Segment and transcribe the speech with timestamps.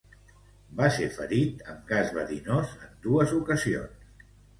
[0.77, 4.27] Va ser ferit amb gas verinós en dos ocasions.